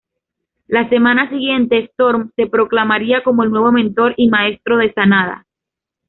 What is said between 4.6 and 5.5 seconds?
de Sanada.